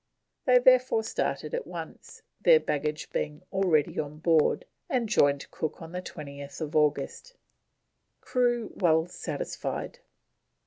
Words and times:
They 0.45 0.57
therefore 0.57 1.03
started 1.03 1.53
at 1.53 1.67
once, 1.67 2.23
their 2.41 2.59
baggage 2.59 3.11
being 3.11 3.43
already 3.53 3.99
on 3.99 4.17
board, 4.17 4.65
and 4.89 5.07
joined 5.07 5.51
Cook 5.51 5.79
on 5.79 5.91
20th 5.91 6.75
August. 6.75 7.35
CREW 8.19 8.73
WELL 8.77 9.05
SATISFIED. 9.05 9.99